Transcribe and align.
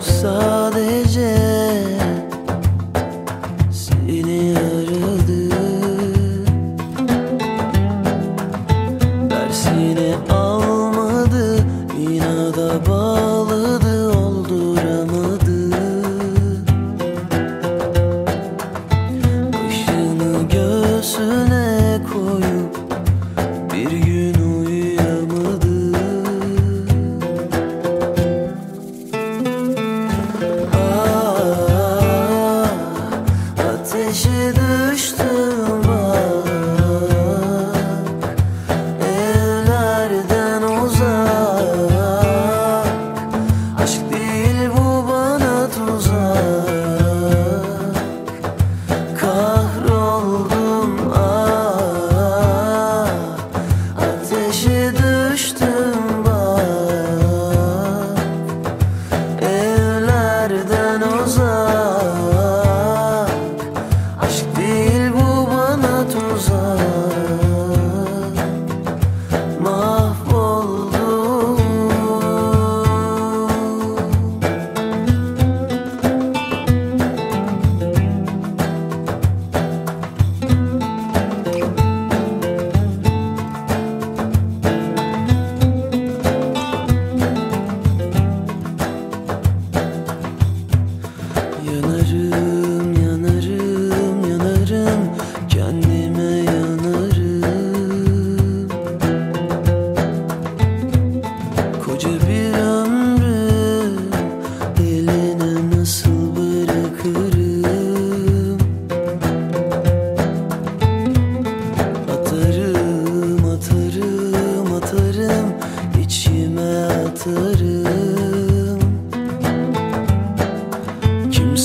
sadece 0.00 1.38
seni 3.72 4.54
aradı. 4.58 5.50
Dersini 9.30 10.14
almadı 10.30 11.58
inada 11.98 12.86
bağlı. 12.86 13.77
ateşe 34.08 34.54
düştüm. 34.56 35.47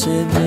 said 0.04 0.43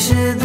是 0.00 0.39